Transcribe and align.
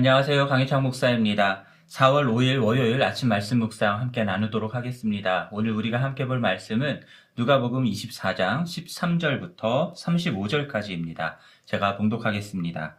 안녕하세요. 0.00 0.46
강희창 0.46 0.82
목사입니다. 0.82 1.64
4월 1.88 2.24
5일 2.24 2.64
월요일 2.64 3.02
아침 3.02 3.28
말씀 3.28 3.58
묵상 3.58 4.00
함께 4.00 4.24
나누도록 4.24 4.74
하겠습니다. 4.74 5.50
오늘 5.52 5.72
우리가 5.72 6.02
함께 6.02 6.26
볼 6.26 6.40
말씀은 6.40 7.02
누가복음 7.36 7.84
24장 7.84 8.62
13절부터 8.62 9.94
35절까지입니다. 9.94 11.36
제가 11.66 11.98
봉독하겠습니다. 11.98 12.96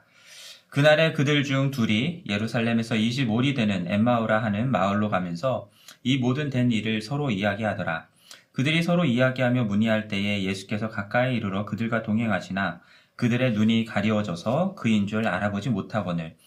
그날에 0.69 1.13
그들 1.13 1.43
중 1.43 1.71
둘이 1.71 2.21
예루살렘에서 2.29 2.93
25리 2.93 3.55
되는 3.55 3.91
엠마오라 3.91 4.43
하는 4.43 4.69
마을로 4.69 5.09
가면서 5.09 5.71
이 6.03 6.19
모든 6.19 6.51
된 6.51 6.71
일을 6.71 7.01
서로 7.01 7.31
이야기하더라. 7.31 8.05
그들이 8.51 8.83
서로 8.83 9.05
이야기하며 9.05 9.63
문의할 9.63 10.07
때에 10.07 10.43
예수께서 10.43 10.89
가까이 10.89 11.35
이르러 11.35 11.65
그들과 11.65 12.03
동행하시나 12.03 12.79
그들의 13.21 13.51
눈이 13.51 13.85
가리워져서 13.85 14.73
그인 14.73 15.05
줄 15.05 15.27
알아보지 15.27 15.69
못하거늘. 15.69 16.37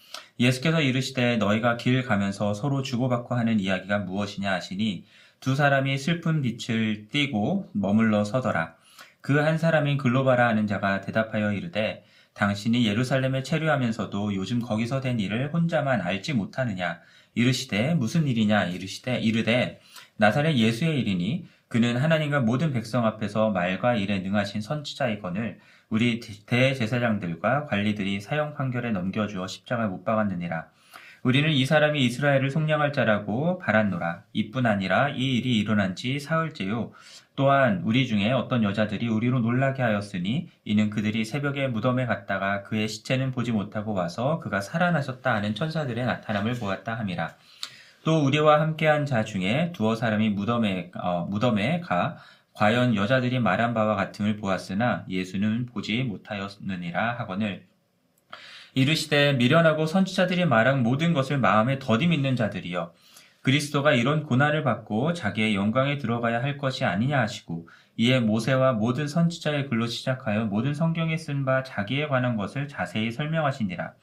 예수께서 0.41 0.81
이르시되 0.81 1.37
너희가 1.37 1.77
길 1.77 2.03
가면서 2.03 2.53
서로 2.53 2.81
주고받고 2.81 3.33
하는 3.33 3.61
이야기가 3.61 3.99
무엇이냐 3.99 4.51
하시니 4.51 5.05
두 5.39 5.55
사람이 5.55 5.97
슬픈 5.97 6.41
빛을 6.41 7.07
띠고 7.07 7.69
머물러 7.71 8.25
서더라. 8.25 8.75
그 9.21 9.39
한 9.39 9.57
사람인 9.57 9.97
글로바라 9.97 10.49
하는 10.49 10.67
자가 10.67 10.99
대답하여 10.99 11.53
이르되 11.53 12.03
당신이 12.33 12.85
예루살렘에 12.85 13.41
체류하면서도 13.41 14.35
요즘 14.35 14.59
거기서 14.59 14.99
된 14.99 15.21
일을 15.21 15.53
혼자만 15.53 16.01
알지 16.01 16.33
못하느냐? 16.33 16.99
이르시되 17.35 17.93
무슨 17.93 18.27
일이냐? 18.27 18.65
이르시되 18.65 19.21
이르되 19.21 19.79
나사렛 20.17 20.57
예수의 20.57 20.99
일이니 20.99 21.47
그는 21.69 21.95
하나님과 21.95 22.41
모든 22.41 22.73
백성 22.73 23.05
앞에서 23.05 23.51
말과 23.51 23.95
일에 23.95 24.19
능하신 24.19 24.59
선지자이거늘 24.59 25.59
우리 25.95 26.19
대제사장들과 26.19 27.67
관리들이 27.67 28.19
사형 28.19 28.53
판결에 28.55 28.91
넘겨주어 28.91 29.47
십자가에 29.47 29.87
못 29.87 30.03
박았느니라. 30.03 30.65
우리는 31.23 31.49
이 31.49 31.65
사람이 31.65 32.03
이스라엘을 32.03 32.51
속량할 32.51 32.91
자라고 32.91 33.59
바랐노라. 33.59 34.23
이뿐 34.33 34.65
아니라 34.65 35.07
이 35.07 35.37
일이 35.37 35.57
일어난 35.57 35.95
지 35.95 36.19
사흘째요. 36.19 36.91
또한 37.37 37.81
우리 37.85 38.07
중에 38.07 38.33
어떤 38.33 38.63
여자들이 38.63 39.07
우리로 39.07 39.39
놀라게 39.39 39.83
하였으니 39.83 40.49
이는 40.65 40.89
그들이 40.89 41.23
새벽에 41.23 41.69
무덤에 41.69 42.05
갔다가 42.07 42.63
그의 42.63 42.89
시체는 42.89 43.31
보지 43.31 43.53
못하고 43.53 43.93
와서 43.93 44.39
그가 44.39 44.59
살아나셨다 44.59 45.33
하는 45.33 45.55
천사들의 45.55 46.05
나타남을 46.05 46.55
보았다 46.55 46.93
함이라. 46.93 47.35
또 48.03 48.23
우리와 48.23 48.59
함께한 48.59 49.05
자 49.05 49.23
중에 49.23 49.71
두어 49.73 49.95
사람이 49.95 50.29
무덤에 50.31 50.91
어, 50.95 51.25
무덤에 51.29 51.79
가 51.79 52.17
과연 52.55 52.95
여자들이 52.95 53.39
말한 53.39 53.73
바와 53.73 53.95
같음을 53.95 54.37
보았으나 54.37 55.05
예수는 55.09 55.65
보지 55.67 56.03
못하였느니라 56.03 57.19
하거늘 57.19 57.65
이르시되 58.73 59.33
미련하고 59.33 59.85
선지자들이 59.85 60.45
말한 60.45 60.81
모든 60.81 61.13
것을 61.13 61.37
마음에 61.37 61.79
더디 61.79 62.07
믿는 62.07 62.35
자들이여 62.35 62.93
그리스도가 63.41 63.93
이런 63.93 64.23
고난을 64.23 64.63
받고 64.63 65.13
자기의 65.13 65.53
영광에 65.53 65.97
들어가야 65.97 66.41
할 66.41 66.57
것이 66.57 66.85
아니냐 66.85 67.19
하시고 67.19 67.69
이에 67.97 68.19
모세와 68.19 68.73
모든 68.73 69.07
선지자의 69.07 69.67
글로 69.67 69.85
시작하여 69.87 70.45
모든 70.45 70.73
성경에 70.73 71.15
쓴 71.17 71.45
바 71.45 71.63
자기에 71.63 72.07
관한 72.07 72.37
것을 72.37 72.67
자세히 72.67 73.11
설명하시니라 73.11 73.93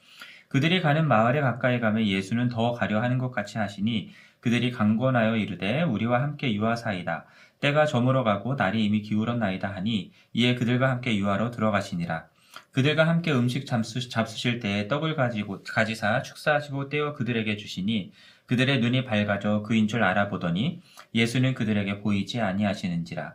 그들이 0.48 0.83
가는 0.83 1.08
마을에 1.08 1.41
가까이 1.41 1.80
가면 1.80 2.06
예수는 2.06 2.50
더 2.50 2.73
가려 2.73 3.00
하는 3.03 3.17
것 3.17 3.30
같이 3.30 3.56
하시니 3.56 4.11
그들이 4.41 4.70
강권하여 4.70 5.36
이르되 5.36 5.83
우리와 5.83 6.20
함께 6.20 6.53
유하사이다. 6.53 7.25
때가 7.63 7.87
저물어 7.87 8.25
가고 8.25 8.57
날이 8.57 8.85
이미 8.85 9.03
기울었나이다 9.03 9.73
하니 9.73 10.11
이에 10.33 10.57
그들과 10.57 10.91
함께 10.91 11.17
유하로 11.17 11.53
들어가시니라. 11.53 12.27
그들과 12.73 13.07
함께 13.07 13.31
음식 13.33 13.67
잡수, 13.67 14.09
잡수실 14.09 14.59
때에 14.59 14.89
떡을 14.89 15.15
가지고 15.15 15.63
가지사 15.63 16.23
축사하시고 16.23 16.89
떼어 16.89 17.13
그들에게 17.15 17.57
주시니 17.57 18.13
그들의 18.47 18.81
눈이 18.81 19.05
밝아져 19.05 19.63
그인 19.63 19.86
줄 19.86 20.03
알아보더니 20.03 20.81
예수는 21.14 21.55
그들에게 21.55 22.01
보이지 22.01 22.41
아니하시는지라. 22.41 23.35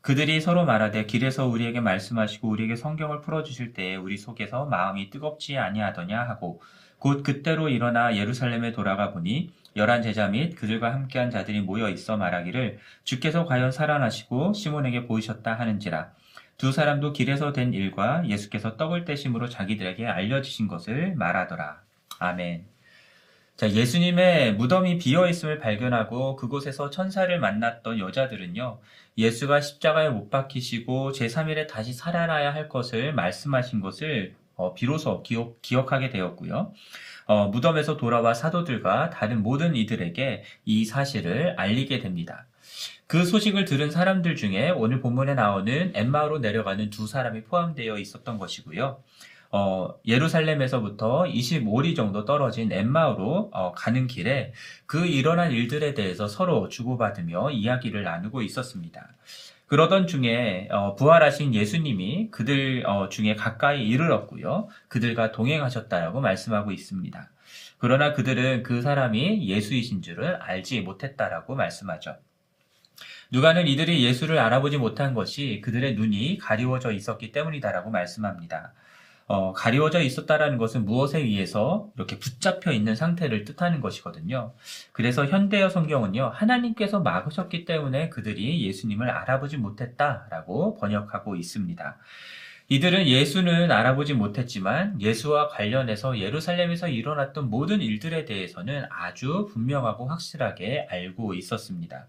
그들이 0.00 0.40
서로 0.40 0.64
말하되 0.64 1.04
길에서 1.04 1.46
우리에게 1.46 1.80
말씀하시고 1.80 2.48
우리에게 2.48 2.76
성경을 2.76 3.20
풀어주실 3.20 3.74
때에 3.74 3.96
우리 3.96 4.16
속에서 4.16 4.64
마음이 4.64 5.10
뜨겁지 5.10 5.58
아니하더냐 5.58 6.18
하고 6.22 6.62
곧 6.98 7.22
그때로 7.22 7.68
일어나 7.68 8.16
예루살렘에 8.16 8.72
돌아가 8.72 9.12
보니 9.12 9.50
열한 9.76 10.02
제자 10.02 10.28
및 10.28 10.56
그들과 10.56 10.92
함께한 10.92 11.30
자들이 11.30 11.60
모여 11.60 11.88
있어 11.90 12.16
말하기를 12.16 12.78
주께서 13.04 13.44
과연 13.44 13.70
살아나시고 13.70 14.54
시몬에게 14.54 15.06
보이셨다 15.06 15.54
하는지라 15.54 16.12
두 16.58 16.72
사람도 16.72 17.12
길에서 17.12 17.52
된 17.52 17.74
일과 17.74 18.26
예수께서 18.26 18.76
떡을 18.76 19.04
떼심으로 19.04 19.48
자기들에게 19.48 20.06
알려주신 20.06 20.68
것을 20.68 21.14
말하더라. 21.14 21.82
아멘. 22.18 22.64
자, 23.56 23.70
예수님의 23.70 24.54
무덤이 24.54 24.98
비어 24.98 25.28
있음을 25.28 25.58
발견하고 25.58 26.36
그곳에서 26.36 26.90
천사를 26.90 27.38
만났던 27.38 27.98
여자들은요, 27.98 28.80
예수가 29.18 29.60
십자가에 29.60 30.10
못 30.10 30.30
박히시고 30.30 31.12
제3일에 31.12 31.66
다시 31.66 31.92
살아나야 31.92 32.52
할 32.52 32.68
것을 32.68 33.12
말씀하신 33.14 33.80
것을 33.80 34.34
어, 34.56 34.74
비로소 34.74 35.22
기억, 35.22 35.60
기억하게 35.62 36.10
되었고요. 36.10 36.72
어, 37.26 37.48
무덤에서 37.48 37.96
돌아와 37.96 38.34
사도들과 38.34 39.10
다른 39.10 39.42
모든 39.42 39.76
이들에게 39.76 40.42
이 40.64 40.84
사실을 40.84 41.54
알리게 41.58 41.98
됩니다. 41.98 42.46
그 43.06 43.24
소식을 43.24 43.64
들은 43.64 43.90
사람들 43.90 44.34
중에 44.34 44.70
오늘 44.70 45.00
본문에 45.00 45.34
나오는 45.34 45.92
엠마로 45.94 46.40
내려가는 46.40 46.90
두 46.90 47.06
사람이 47.06 47.44
포함되어 47.44 47.98
있었던 47.98 48.38
것이고요. 48.38 49.02
어, 49.52 49.94
예루살렘에서부터 50.06 51.24
25리 51.24 51.94
정도 51.94 52.24
떨어진 52.24 52.72
엠마로 52.72 53.50
어, 53.52 53.72
가는 53.72 54.06
길에 54.06 54.52
그 54.86 55.06
일어난 55.06 55.52
일들에 55.52 55.94
대해서 55.94 56.26
서로 56.26 56.68
주고받으며 56.68 57.50
이야기를 57.50 58.02
나누고 58.02 58.42
있었습니다. 58.42 59.08
그러던 59.66 60.06
중에 60.06 60.68
어, 60.70 60.94
부활하신 60.94 61.54
예수님이 61.54 62.30
그들 62.30 62.84
어, 62.86 63.08
중에 63.08 63.34
가까이 63.34 63.86
이르렀고요. 63.88 64.68
그들과 64.88 65.32
동행하셨다라고 65.32 66.20
말씀하고 66.20 66.70
있습니다. 66.70 67.30
그러나 67.78 68.12
그들은 68.12 68.62
그 68.62 68.80
사람이 68.80 69.48
예수이신 69.48 70.02
줄을 70.02 70.36
알지 70.36 70.80
못했다라고 70.82 71.54
말씀하죠. 71.54 72.16
누가는 73.30 73.66
이들이 73.66 74.04
예수를 74.04 74.38
알아보지 74.38 74.78
못한 74.78 75.12
것이 75.12 75.60
그들의 75.62 75.94
눈이 75.94 76.38
가리워져 76.38 76.92
있었기 76.92 77.32
때문이다라고 77.32 77.90
말씀합니다. 77.90 78.72
어, 79.28 79.52
가리워져 79.52 80.00
있었다라는 80.00 80.56
것은 80.56 80.84
무엇에 80.84 81.18
의해서 81.18 81.90
이렇게 81.96 82.18
붙잡혀 82.18 82.70
있는 82.70 82.94
상태를 82.94 83.44
뜻하는 83.44 83.80
것이거든요. 83.80 84.52
그래서 84.92 85.26
현대어 85.26 85.68
성경은요, 85.68 86.30
하나님께서 86.32 87.00
막으셨기 87.00 87.64
때문에 87.64 88.08
그들이 88.08 88.64
예수님을 88.66 89.10
알아보지 89.10 89.56
못했다라고 89.56 90.76
번역하고 90.78 91.34
있습니다. 91.34 91.98
이들은 92.68 93.06
예수는 93.06 93.70
알아보지 93.70 94.14
못했지만 94.14 95.00
예수와 95.00 95.46
관련해서 95.48 96.18
예루살렘에서 96.18 96.88
일어났던 96.88 97.48
모든 97.48 97.80
일들에 97.80 98.24
대해서는 98.24 98.86
아주 98.90 99.48
분명하고 99.52 100.08
확실하게 100.08 100.88
알고 100.90 101.34
있었습니다. 101.34 102.08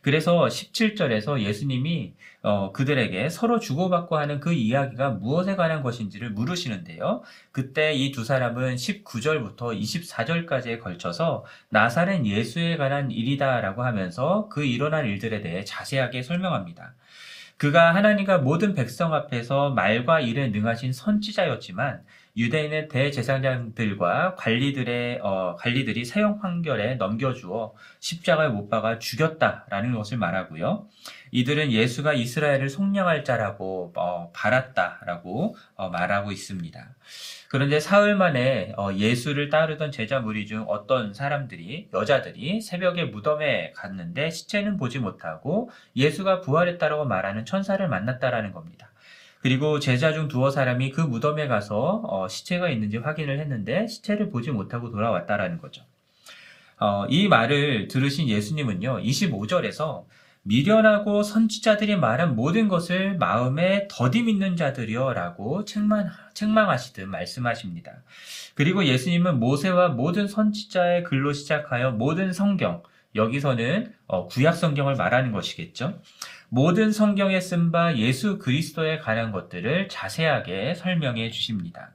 그래서 0.00 0.46
17절에서 0.46 1.40
예수님이 1.40 2.14
어, 2.42 2.72
그들에게 2.72 3.28
서로 3.28 3.58
주고받고 3.58 4.16
하는 4.16 4.40
그 4.40 4.54
이야기가 4.54 5.10
무엇에 5.10 5.56
관한 5.56 5.82
것인지를 5.82 6.30
물으시는데요. 6.30 7.22
그때 7.52 7.92
이 7.92 8.10
두 8.12 8.24
사람은 8.24 8.76
19절부터 8.76 9.78
24절까지에 9.78 10.80
걸쳐서 10.80 11.44
나사렛 11.68 12.24
예수에 12.24 12.78
관한 12.78 13.10
일이다라고 13.10 13.82
하면서 13.84 14.48
그 14.48 14.64
일어난 14.64 15.04
일들에 15.04 15.42
대해 15.42 15.64
자세하게 15.64 16.22
설명합니다. 16.22 16.94
그가 17.58 17.94
하나님과 17.94 18.38
모든 18.38 18.74
백성 18.74 19.12
앞에서 19.14 19.70
말과 19.70 20.20
일에 20.20 20.48
능하신 20.48 20.92
선지자였지만 20.92 22.04
유대인의 22.38 22.86
대제사장들과 22.88 24.36
관리들의 24.36 25.18
어, 25.22 25.56
관리들이 25.58 26.04
사형 26.04 26.38
판결에 26.38 26.94
넘겨주어 26.94 27.74
십자가에 27.98 28.48
못 28.48 28.68
박아 28.68 29.00
죽였다라는 29.00 29.92
것을 29.92 30.18
말하고요. 30.18 30.86
이들은 31.32 31.72
예수가 31.72 32.12
이스라엘을 32.12 32.68
속량할 32.68 33.24
자라고 33.24 33.92
어, 33.96 34.30
바랐다라고 34.32 35.56
어, 35.74 35.88
말하고 35.88 36.30
있습니다. 36.30 36.94
그런데 37.48 37.80
사흘 37.80 38.14
만에 38.14 38.72
어, 38.76 38.92
예수를 38.92 39.48
따르던 39.48 39.90
제자 39.90 40.20
무리 40.20 40.46
중 40.46 40.64
어떤 40.68 41.12
사람들이 41.12 41.88
여자들이 41.92 42.60
새벽에 42.60 43.04
무덤에 43.04 43.72
갔는데 43.72 44.30
시체는 44.30 44.76
보지 44.76 45.00
못하고 45.00 45.70
예수가 45.96 46.42
부활했다라고 46.42 47.04
말하는 47.06 47.44
천사를 47.44 47.86
만났다라는 47.88 48.52
겁니다. 48.52 48.87
그리고 49.40 49.78
제자 49.78 50.12
중 50.12 50.28
두어 50.28 50.50
사람이 50.50 50.90
그 50.90 51.00
무덤에 51.00 51.46
가서 51.46 52.02
어, 52.04 52.28
시체가 52.28 52.68
있는지 52.70 52.98
확인을 52.98 53.38
했는데 53.38 53.86
시체를 53.86 54.30
보지 54.30 54.50
못하고 54.50 54.90
돌아왔다라는 54.90 55.58
거죠. 55.58 55.82
어, 56.80 57.06
이 57.08 57.28
말을 57.28 57.88
들으신 57.88 58.28
예수님은요, 58.28 59.00
25절에서 59.02 60.06
미련하고 60.42 61.22
선지자들이 61.22 61.96
말한 61.96 62.34
모든 62.34 62.68
것을 62.68 63.16
마음에 63.18 63.86
더디 63.90 64.22
믿는 64.22 64.56
자들이여 64.56 65.12
라고 65.12 65.64
책망, 65.64 66.08
책망하시듯 66.34 67.06
말씀하십니다. 67.06 68.02
그리고 68.54 68.84
예수님은 68.84 69.40
모세와 69.40 69.90
모든 69.90 70.26
선지자의 70.26 71.04
글로 71.04 71.32
시작하여 71.32 71.90
모든 71.90 72.32
성경, 72.32 72.82
여기서는 73.14 73.92
어, 74.06 74.26
구약 74.26 74.56
성경을 74.56 74.94
말하는 74.94 75.32
것이겠죠. 75.32 76.00
모든 76.50 76.92
성경에 76.92 77.40
쓴 77.40 77.70
바 77.72 77.94
예수 77.96 78.38
그리스도에 78.38 78.98
관한 78.98 79.32
것들을 79.32 79.88
자세하게 79.88 80.74
설명해 80.76 81.30
주십니다. 81.30 81.92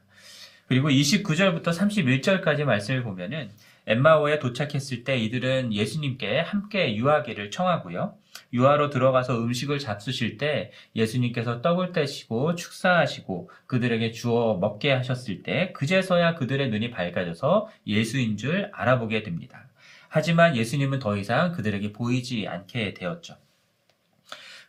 그리고 0.67 0.89
29절부터 0.89 1.63
31절까지 1.63 2.63
말씀을 2.63 3.01
보면은 3.03 3.49
엠마오에 3.87 4.39
도착했을 4.39 5.03
때 5.03 5.17
이들은 5.17 5.73
예수님께 5.73 6.39
함께 6.39 6.95
유하기를 6.95 7.49
청하고요. 7.51 8.15
유하로 8.53 8.91
들어가서 8.91 9.39
음식을 9.39 9.79
잡수실 9.79 10.37
때 10.37 10.71
예수님께서 10.95 11.61
떡을 11.61 11.91
떼시고 11.91 12.55
축사하시고 12.55 13.49
그들에게 13.65 14.11
주어 14.11 14.57
먹게 14.57 14.91
하셨을 14.91 15.41
때 15.43 15.71
그제서야 15.73 16.35
그들의 16.35 16.69
눈이 16.69 16.91
밝아져서 16.91 17.69
예수인 17.87 18.37
줄 18.37 18.69
알아보게 18.71 19.23
됩니다. 19.23 19.67
하지만 20.09 20.55
예수님은 20.55 20.99
더 20.99 21.17
이상 21.17 21.51
그들에게 21.51 21.91
보이지 21.91 22.47
않게 22.47 22.93
되었죠. 22.93 23.42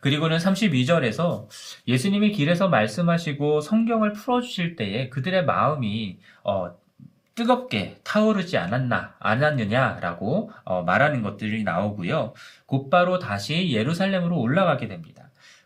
그리고는 0.05 0.37
32절에서 0.37 1.47
예수님이 1.87 2.31
길에서 2.31 2.69
말씀하시고 2.69 3.61
성경을 3.61 4.13
풀어주실 4.13 4.75
때에 4.75 5.09
그들의 5.09 5.45
마음이 5.45 6.19
어, 6.43 6.77
뜨겁게 7.33 7.97
타오르지 8.03 8.59
않았나, 8.59 9.15
않았느냐라고 9.17 10.51
어, 10.63 10.83
말하는 10.83 11.23
것들이 11.23 11.63
나오고요. 11.63 12.35
곧바로 12.67 13.17
다시 13.17 13.71
예루살렘으로 13.71 14.39
올라가게 14.39 14.87
됩니다. 14.87 15.24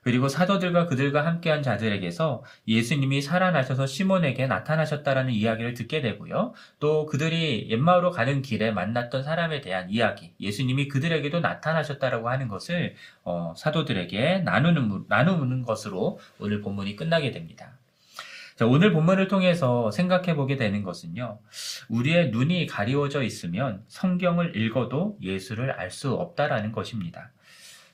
그리고 0.09 0.27
사도들과 0.27 0.87
그들과 0.87 1.23
함께한 1.23 1.61
자들에게서 1.61 2.43
예수님이 2.67 3.21
살아나셔서 3.21 3.85
시몬에게 3.85 4.47
나타나셨다라는 4.47 5.31
이야기를 5.31 5.75
듣게 5.75 6.01
되고요. 6.01 6.55
또 6.79 7.05
그들이 7.05 7.67
옛마을로 7.69 8.09
가는 8.09 8.41
길에 8.41 8.71
만났던 8.71 9.21
사람에 9.21 9.61
대한 9.61 9.91
이야기, 9.91 10.33
예수님이 10.39 10.87
그들에게도 10.87 11.41
나타나셨다라고 11.41 12.27
하는 12.27 12.47
것을 12.47 12.95
어, 13.23 13.53
사도들에게 13.55 14.39
나누는 14.39 15.05
나누는 15.07 15.61
것으로 15.61 16.17
오늘 16.39 16.61
본문이 16.61 16.95
끝나게 16.95 17.29
됩니다. 17.29 17.73
자, 18.55 18.65
오늘 18.65 18.91
본문을 18.91 19.27
통해서 19.27 19.91
생각해 19.91 20.33
보게 20.35 20.57
되는 20.57 20.81
것은요. 20.81 21.37
우리의 21.87 22.31
눈이 22.31 22.65
가리워져 22.65 23.21
있으면 23.21 23.83
성경을 23.87 24.57
읽어도 24.57 25.19
예수를 25.21 25.69
알 25.69 25.91
수 25.91 26.13
없다라는 26.13 26.71
것입니다. 26.71 27.29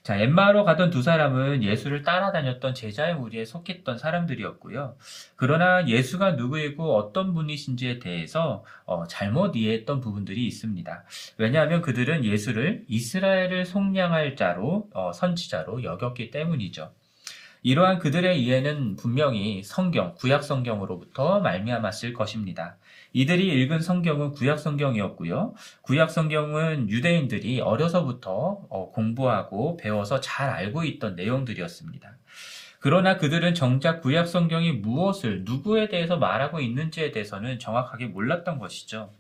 자, 0.06 0.18
엠마로 0.18 0.66
가던 0.66 0.92
두 0.92 1.02
사람은 1.02 1.64
예수를 1.64 2.04
따라다녔던 2.04 2.76
제자의 2.76 3.16
무리에 3.16 3.44
속했던 3.44 3.98
사람들이었고요. 3.98 4.96
그러나 5.36 5.88
예수가 5.88 6.34
누구이고 6.34 6.96
어떤 6.96 7.34
분이신지에 7.34 7.98
대해서 7.98 8.64
어, 8.86 9.08
잘못 9.08 9.56
이해했던 9.56 10.02
부분들이 10.02 10.46
있습니다. 10.46 11.06
왜냐하면 11.40 11.82
그들은 11.82 12.24
예수를 12.24 12.86
이스라엘을 12.88 13.66
속량할 13.66 14.36
자로 14.36 14.90
어, 14.94 15.12
선지자로 15.12 15.84
여겼기 15.84 16.30
때문이죠. 16.30 16.92
이러한 17.64 17.98
그들의 17.98 18.40
이해는 18.44 18.98
분명히 18.98 19.64
성경, 19.64 20.14
구약 20.14 20.44
성경으로부터 20.44 21.40
말미암았을 21.40 22.14
것입니다. 22.14 22.78
이들이 23.16 23.48
읽은 23.62 23.80
성경은 23.80 24.34
구약 24.34 24.60
성경이었고요. 24.60 25.54
구약 25.84 26.12
성경은 26.12 26.90
유대인들이 26.90 27.62
어려서부터 27.62 28.68
어, 28.70 28.92
공부하고 28.92 29.78
배워서 29.78 30.20
잘 30.20 30.50
알고 30.50 30.84
있던 30.84 31.16
내용들이었습니다. 31.16 32.18
그러나 32.82 33.16
그들은 33.16 33.54
정작 33.54 34.02
구약 34.02 34.28
성경이 34.28 34.74
무엇을 34.74 35.44
누구에 35.46 35.88
대해서 35.88 36.18
말하고 36.18 36.60
있는지에 36.60 37.12
대해서는 37.12 37.58
정확하게 37.58 38.08
몰랐던 38.08 38.60
것이죠. 38.60 39.14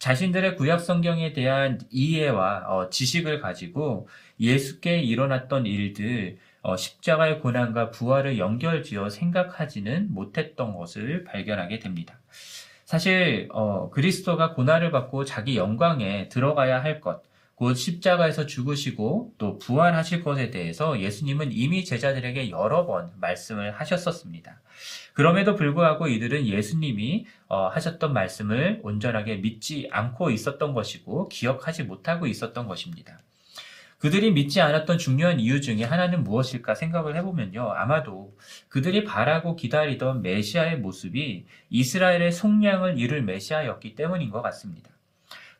자신들의 0.00 0.56
구약 0.56 0.80
성경에 0.80 1.32
대한 1.32 1.80
이해와 1.92 2.64
어, 2.66 2.90
지식을 2.90 3.40
가지고 3.40 4.08
예수께 4.40 4.98
일어났던 4.98 5.66
일들, 5.66 6.38
어, 6.62 6.76
십자가의 6.76 7.38
고난과 7.38 7.92
부활을 7.92 8.40
연결지어 8.40 9.08
생각하지는 9.08 10.12
못했던 10.12 10.76
것을 10.76 11.22
발견하게 11.22 11.78
됩니다. 11.78 12.18
사실 12.86 13.48
어, 13.50 13.90
그리스도가 13.90 14.54
고난을 14.54 14.92
받고 14.92 15.24
자기 15.24 15.56
영광에 15.56 16.28
들어가야 16.28 16.82
할 16.82 17.00
것, 17.00 17.20
곧 17.56 17.74
십자가에서 17.74 18.46
죽으시고 18.46 19.34
또 19.38 19.58
부활하실 19.58 20.22
것에 20.22 20.50
대해서 20.50 21.00
예수님은 21.00 21.50
이미 21.50 21.84
제자들에게 21.84 22.50
여러 22.50 22.86
번 22.86 23.10
말씀을 23.16 23.72
하셨었습니다. 23.72 24.60
그럼에도 25.14 25.56
불구하고 25.56 26.06
이들은 26.06 26.46
예수님이 26.46 27.26
어, 27.48 27.66
하셨던 27.66 28.12
말씀을 28.12 28.80
온전하게 28.84 29.36
믿지 29.38 29.88
않고 29.90 30.30
있었던 30.30 30.72
것이고 30.72 31.28
기억하지 31.28 31.82
못하고 31.82 32.28
있었던 32.28 32.68
것입니다. 32.68 33.18
그들이 33.98 34.30
믿지 34.30 34.60
않았던 34.60 34.98
중요한 34.98 35.40
이유 35.40 35.60
중에 35.60 35.84
하나는 35.84 36.22
무엇일까 36.22 36.74
생각을 36.74 37.16
해보면요. 37.16 37.72
아마도 37.72 38.36
그들이 38.68 39.04
바라고 39.04 39.56
기다리던 39.56 40.22
메시아의 40.22 40.78
모습이 40.78 41.46
이스라엘의 41.70 42.32
속량을 42.32 42.98
이룰 42.98 43.22
메시아였기 43.22 43.94
때문인 43.94 44.30
것 44.30 44.42
같습니다. 44.42 44.90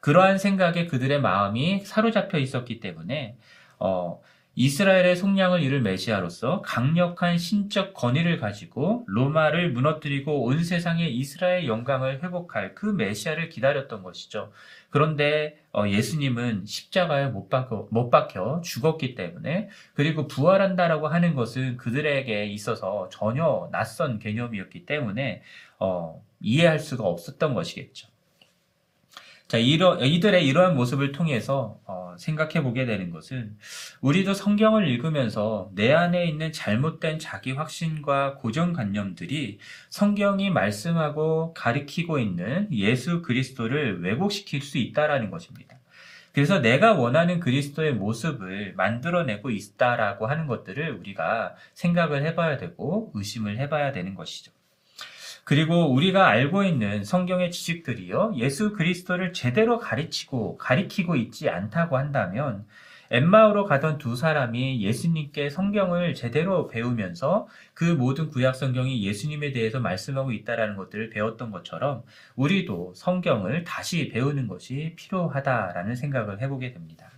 그러한 0.01 0.39
생각에 0.39 0.87
그들의 0.87 1.21
마음이 1.21 1.81
사로잡혀 1.85 2.39
있었기 2.39 2.81
때문에 2.81 3.37
어, 3.79 4.21
이스라엘의 4.59 5.17
속량을 5.17 5.63
이룰 5.63 5.83
메시아로서 5.83 6.63
강력한 6.63 7.37
신적 7.37 7.93
권위를 7.93 8.39
가지고 8.39 9.05
로마를 9.07 9.73
무너뜨리고 9.73 10.45
온 10.45 10.65
세상에 10.65 11.07
이스라엘 11.07 11.67
영광을 11.67 12.23
회복할 12.23 12.75
그 12.75 12.87
메시아를 12.87 13.51
기다렸던 13.51 14.03
것이죠. 14.03 14.51
그런데 14.89 15.59
어, 15.75 15.87
예수님은 15.87 16.65
십자가에 16.65 17.27
못 17.27 17.51
박혀, 17.51 17.87
못 17.91 18.09
박혀 18.09 18.63
죽었기 18.65 19.15
때문에 19.15 19.69
그리고 19.93 20.27
부활한다라고 20.27 21.09
하는 21.09 21.35
것은 21.35 21.77
그들에게 21.77 22.47
있어서 22.47 23.11
전혀 23.13 23.69
낯선 23.73 24.19
개념이었기 24.19 24.87
때문에 24.87 25.43
어, 25.79 26.25
이해할 26.41 26.79
수가 26.79 27.05
없었던 27.05 27.53
것이겠죠. 27.53 28.09
자, 29.49 29.59
이러, 29.59 29.97
이들의 29.97 30.45
이러한 30.45 30.75
모습을 30.75 31.13
통해서 31.13 31.79
어, 31.85 32.17
생각해 32.19 32.65
보게 32.65 32.85
되는 32.85 33.11
것은 33.11 33.57
우리도 34.01 34.35
성경을 34.35 34.89
읽으면서 34.89 35.71
내 35.73 35.93
안에 35.93 36.27
있는 36.27 36.51
잘못된 36.51 37.21
자기 37.21 37.53
확신과 37.53 38.39
고정관념들이 38.39 39.61
성경이 39.89 40.51
말씀하고 40.51 41.55
가리키고 41.55 42.19
있는 42.19 42.69
예수 42.73 43.23
그리스도를 43.23 44.03
왜곡시킬 44.03 44.63
수 44.63 44.79
있다라는 44.79 45.31
것입니다. 45.31 45.79
그래서 46.33 46.59
내가 46.59 46.95
원하는 46.95 47.39
그리스도의 47.39 47.95
모습을 47.95 48.75
만들어내고 48.77 49.51
있다라고 49.51 50.27
하는 50.27 50.49
것들을 50.49 50.91
우리가 50.99 51.55
생각을 51.73 52.27
해봐야 52.27 52.57
되고 52.57 53.13
의심을 53.15 53.59
해봐야 53.59 53.93
되는 53.93 54.15
것이죠. 54.15 54.51
그리고 55.47 55.93
우리가 55.93 56.27
알고 56.27 56.65
있는 56.65 57.05
성경의 57.05 57.53
지식들이요. 57.53 58.33
예수 58.37 58.73
그리스도를 58.73 59.33
제대로 59.33 59.79
가르치고 59.79 60.59
가리키고 60.59 61.15
있지 61.15 61.49
않다고 61.49 61.97
한다면 61.97 62.67
엠마오로 63.13 63.67
가던 63.67 63.99
두 63.99 64.17
사람이 64.17 64.83
예수님께 64.83 65.51
성경을 65.51 66.15
제대로 66.15 66.67
배우면서 66.67 67.47
그 67.75 67.85
모든 67.85 68.29
구약 68.29 68.57
성경이 68.57 69.07
예수님에 69.07 69.53
대해서 69.53 69.79
말씀하고 69.79 70.33
있다라는 70.33 70.75
것들을 70.75 71.11
배웠던 71.11 71.53
것처럼 71.53 72.03
우리도 72.35 72.95
성경을 72.97 73.63
다시 73.63 74.09
배우는 74.09 74.49
것이 74.49 74.95
필요하다라는 74.97 75.95
생각을 75.95 76.43
해보게 76.43 76.73
됩니다. 76.73 77.13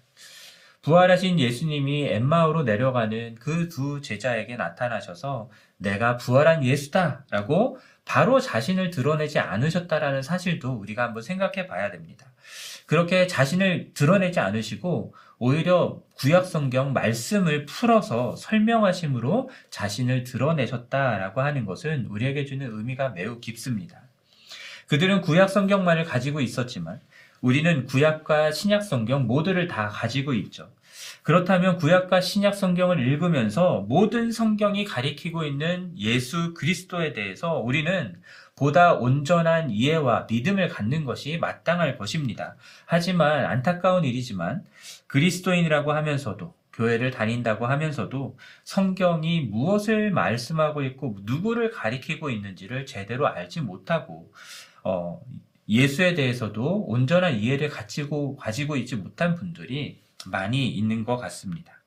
부활하신 0.82 1.38
예수님이 1.38 2.08
엠마오로 2.08 2.62
내려가는 2.62 3.34
그 3.36 3.68
두 3.68 4.00
제자에게 4.00 4.56
나타나셔서 4.56 5.50
내가 5.76 6.16
부활한 6.16 6.64
예수다라고 6.64 7.78
바로 8.08 8.40
자신을 8.40 8.90
드러내지 8.90 9.38
않으셨다라는 9.38 10.22
사실도 10.22 10.72
우리가 10.72 11.02
한번 11.02 11.22
생각해 11.22 11.66
봐야 11.66 11.90
됩니다. 11.90 12.24
그렇게 12.86 13.26
자신을 13.26 13.90
드러내지 13.92 14.40
않으시고 14.40 15.14
오히려 15.38 16.00
구약 16.14 16.46
성경 16.46 16.94
말씀을 16.94 17.66
풀어서 17.66 18.34
설명하심으로 18.34 19.50
자신을 19.68 20.24
드러내셨다라고 20.24 21.42
하는 21.42 21.66
것은 21.66 22.06
우리에게 22.06 22.46
주는 22.46 22.66
의미가 22.72 23.10
매우 23.10 23.40
깊습니다. 23.40 24.00
그들은 24.86 25.20
구약 25.20 25.50
성경만을 25.50 26.04
가지고 26.04 26.40
있었지만 26.40 27.00
우리는 27.40 27.86
구약과 27.86 28.52
신약 28.52 28.82
성경 28.82 29.26
모두를 29.26 29.68
다 29.68 29.88
가지고 29.88 30.34
있죠. 30.34 30.70
그렇다면 31.22 31.76
구약과 31.76 32.20
신약 32.20 32.54
성경을 32.54 33.00
읽으면서 33.00 33.84
모든 33.88 34.32
성경이 34.32 34.84
가리키고 34.84 35.44
있는 35.44 35.92
예수 35.98 36.54
그리스도에 36.54 37.12
대해서 37.12 37.58
우리는 37.58 38.20
보다 38.56 38.94
온전한 38.94 39.70
이해와 39.70 40.26
믿음을 40.28 40.68
갖는 40.68 41.04
것이 41.04 41.38
마땅할 41.38 41.96
것입니다. 41.96 42.56
하지만 42.86 43.44
안타까운 43.44 44.04
일이지만 44.04 44.64
그리스도인이라고 45.06 45.92
하면서도 45.92 46.54
교회를 46.72 47.10
다닌다고 47.10 47.66
하면서도 47.66 48.38
성경이 48.64 49.42
무엇을 49.42 50.10
말씀하고 50.10 50.82
있고 50.82 51.18
누구를 51.22 51.70
가리키고 51.70 52.30
있는지를 52.30 52.86
제대로 52.86 53.26
알지 53.26 53.60
못하고 53.60 54.32
어, 54.84 55.20
예수에 55.68 56.14
대해서도 56.14 56.84
온전한 56.86 57.34
이해를 57.34 57.68
가지고 57.68 58.36
가지고 58.36 58.76
있지 58.76 58.96
못한 58.96 59.34
분들이 59.34 60.00
많이 60.26 60.68
있는 60.68 61.04
것 61.04 61.16
같습니다. 61.18 61.78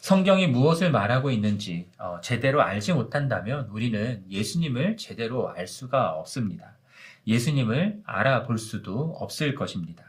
성경이 0.00 0.46
무엇을 0.46 0.90
말하고 0.90 1.30
있는지 1.30 1.88
어, 1.98 2.20
제대로 2.22 2.62
알지 2.62 2.92
못한다면 2.92 3.66
우리는 3.70 4.24
예수님을 4.30 4.96
제대로 4.96 5.48
알 5.50 5.66
수가 5.66 6.12
없습니다. 6.12 6.76
예수님을 7.26 8.02
알아볼 8.04 8.58
수도 8.58 9.16
없을 9.18 9.54
것입니다. 9.54 10.04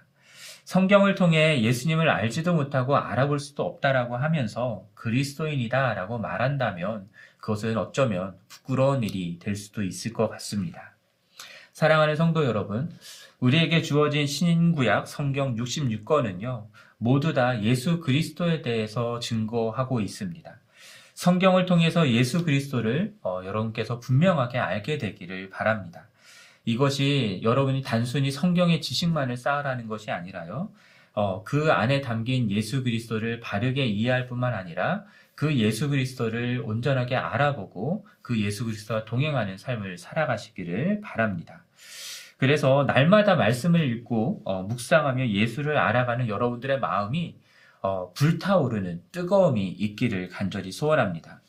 성경을 0.66 1.16
통해 1.16 1.62
예수님을 1.62 2.10
알지도 2.10 2.54
못하고 2.54 2.98
알아볼 2.98 3.40
수도 3.40 3.64
없다라고 3.64 4.18
하면서 4.18 4.86
그리스도인이다라고 4.96 6.18
말한다면 6.18 7.10
그것은 7.40 7.78
어쩌면 7.78 8.38
부끄러운 8.50 9.02
일이 9.02 9.40
될 9.40 9.56
수도 9.56 9.82
있을 9.82 10.14
것 10.14 10.28
같습니다. 10.30 10.97
사랑하는 11.78 12.16
성도 12.16 12.44
여러분, 12.44 12.92
우리에게 13.40 13.84
주어진 13.84 14.26
신구약 14.26 15.08
성경 15.08 15.56
66권은요, 15.58 16.66
모두 16.98 17.36
다 17.36 17.62
예수 17.62 18.00
그리스도에 18.00 18.64
대해서 18.64 19.20
증거하고 19.20 20.02
있습니다. 20.02 20.60
성경을 21.14 21.68
통해서 21.68 22.10
예수 22.10 22.44
그리스도를 22.44 23.14
어, 23.22 23.42
여러분께서 23.46 24.00
분명하게 24.00 24.58
알게 24.58 24.98
되기를 24.98 25.52
바랍니다. 25.52 26.08
이것이 26.66 27.42
여러분이 27.44 27.84
단순히 27.84 28.32
성경의 28.32 28.82
지식만을 28.82 29.38
쌓으라는 29.38 29.88
것이 29.88 30.10
아니라요. 30.10 30.72
어, 31.14 31.44
그 31.44 31.72
안에 31.72 32.02
담긴 32.02 32.50
예수 32.50 32.84
그리스도를 32.84 33.40
바르게 33.40 33.86
이해할 33.86 34.26
뿐만 34.26 34.56
아니라 34.56 35.04
그 35.36 35.56
예수 35.58 35.90
그리스도를 35.90 36.64
온전하게 36.66 37.16
알아보고 37.16 38.08
그 38.24 38.42
예수 38.42 38.66
그리스도와 38.66 39.06
동행하는 39.06 39.60
삶을 39.60 40.00
살아가시기를 40.00 41.02
바랍니다. 41.02 41.62
그래서 42.38 42.84
날마다 42.86 43.36
말씀을 43.36 43.82
읽고 43.92 44.42
어, 44.46 44.64
묵상하며 44.64 45.30
예수를 45.30 45.78
알아가는 45.78 46.28
여러분들의 46.28 46.80
마음이 46.80 47.36
어, 47.82 48.12
불타오르는 48.14 49.04
뜨거움이 49.12 49.68
있기를 49.70 50.30
간절히 50.30 50.72
소원합니다. 50.72 51.42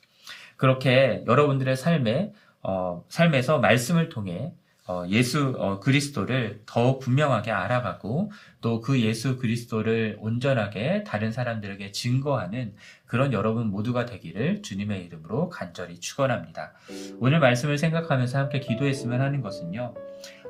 그렇게 0.56 1.24
여러분들의 1.26 1.76
삶에 1.76 2.32
어, 2.62 3.04
삶에서 3.08 3.58
말씀을 3.58 4.08
통해 4.08 4.52
어, 4.88 5.04
예수 5.08 5.54
어, 5.58 5.80
그리스도를 5.80 6.62
더욱 6.64 7.00
분명하게 7.00 7.50
알아가고 7.50 8.32
또 8.62 8.80
그 8.80 9.00
예수 9.02 9.36
그리스도를 9.36 10.16
온전하게 10.18 11.04
다른 11.04 11.30
사람들에게 11.30 11.92
증거하는 11.92 12.74
그런 13.04 13.34
여러분 13.34 13.66
모두가 13.66 14.06
되기를 14.06 14.62
주님의 14.62 15.04
이름으로 15.04 15.50
간절히 15.50 16.00
축원합니다. 16.00 16.72
오늘 17.20 17.38
말씀을 17.38 17.76
생각하면서 17.76 18.38
함께 18.38 18.60
기도했으면 18.60 19.20
하는 19.20 19.42
것은요. 19.42 19.94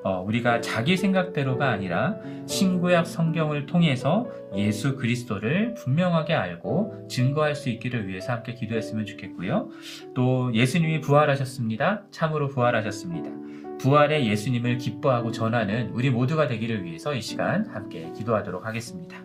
어, 0.05 0.23
우리가 0.27 0.61
자기 0.61 0.97
생각대로가 0.97 1.71
아니라 1.71 2.17
신구약 2.47 3.07
성경을 3.07 3.67
통해서 3.67 4.27
예수 4.57 4.97
그리스도를 4.97 5.75
분명하게 5.75 6.35
알고 6.35 7.07
증거할 7.09 7.55
수 7.55 7.69
있기를 7.69 8.09
위해서 8.09 8.33
함께 8.33 8.55
기도했으면 8.55 9.07
좋겠고요. 9.07 9.69
또 10.15 10.53
예수님이 10.55 11.01
부활하셨습니다. 11.01 12.05
참으로 12.11 12.49
부활하셨습니다. 12.49 13.31
부활의 13.79 14.27
예수님을 14.29 14.79
기뻐하고 14.79 15.31
전하는 15.31 15.91
우리 15.91 16.11
모두가 16.11 16.47
되기를 16.49 16.85
위해서 16.85 17.15
이 17.15 17.21
시간 17.21 17.67
함께 17.67 18.13
기도하도록 18.17 18.67
하겠습니다. 18.67 19.23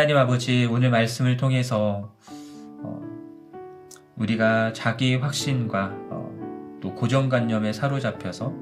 하나님 0.00 0.16
아버지 0.16 0.64
오늘 0.64 0.88
말씀을 0.88 1.36
통해서 1.36 2.10
어, 2.82 3.02
우리가 4.16 4.72
자기 4.72 5.14
확신과 5.14 5.90
어, 6.08 6.78
또 6.80 6.94
고정관념에 6.94 7.74
사로잡혀서 7.74 8.54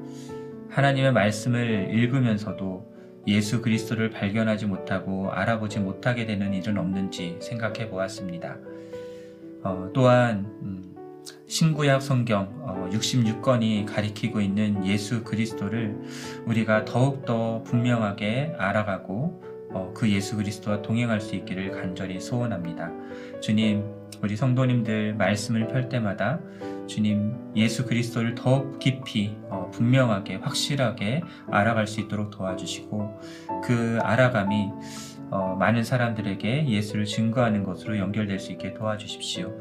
하나님의 0.69 1.13
말씀을 1.13 1.91
읽으면서도 1.93 2.93
예수 3.27 3.61
그리스도를 3.61 4.09
발견하지 4.09 4.65
못하고 4.65 5.31
알아보지 5.31 5.79
못하게 5.79 6.25
되는 6.25 6.53
일은 6.53 6.77
없는지 6.77 7.37
생각해 7.39 7.89
보았습니다. 7.89 8.57
어, 9.63 9.91
또한 9.93 10.45
음, 10.61 10.93
신구약 11.47 12.01
성경 12.01 12.89
66권이 12.91 13.85
가리키고 13.85 14.41
있는 14.41 14.85
예수 14.85 15.23
그리스도를 15.23 15.95
우리가 16.47 16.83
더욱더 16.83 17.63
분명하게 17.63 18.55
알아가고 18.57 19.41
어, 19.45 19.48
그 19.93 20.09
예수 20.09 20.37
그리스도와 20.37 20.81
동행할 20.81 21.21
수 21.21 21.35
있기를 21.35 21.71
간절히 21.71 22.19
소원합니다. 22.19 22.91
주님, 23.41 23.83
우리 24.21 24.35
성도님들 24.35 25.15
말씀을 25.15 25.67
펼 25.67 25.89
때마다 25.89 26.39
주님 26.87 27.35
예수 27.55 27.85
그리스도를 27.85 28.35
더욱 28.35 28.79
깊이 28.79 29.37
어, 29.49 29.69
분명하게 29.71 30.35
확실하게 30.37 31.21
알아갈 31.51 31.87
수 31.87 32.01
있도록 32.01 32.31
도와주시고 32.31 33.21
그 33.63 33.99
알아감이 34.01 34.71
어, 35.31 35.55
많은 35.59 35.83
사람들에게 35.83 36.67
예수를 36.67 37.05
증거하는 37.05 37.63
것으로 37.63 37.97
연결될 37.97 38.39
수 38.39 38.51
있게 38.51 38.73
도와주십시오. 38.73 39.53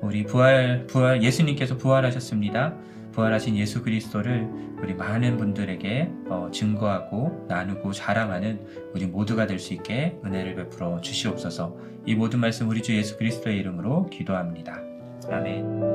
우리 0.00 0.24
부활 0.24 0.86
부활 0.88 1.22
예수님께서 1.22 1.76
부활하셨습니다. 1.76 2.74
부활하신 3.12 3.56
예수 3.56 3.82
그리스도를 3.82 4.48
우리 4.82 4.94
많은 4.94 5.36
분들에게 5.36 6.10
어, 6.28 6.48
증거하고 6.52 7.46
나누고 7.48 7.92
자랑하는 7.92 8.60
우리 8.94 9.06
모두가 9.06 9.46
될 9.46 9.58
수 9.58 9.74
있게 9.74 10.18
은혜를 10.24 10.56
베풀어 10.56 11.00
주시옵소서. 11.00 11.76
이 12.04 12.14
모든 12.14 12.40
말씀 12.40 12.68
우리 12.68 12.82
주 12.82 12.96
예수 12.96 13.16
그리스도의 13.16 13.58
이름으로 13.58 14.08
기도합니다. 14.10 14.82
아멘. 15.30 15.91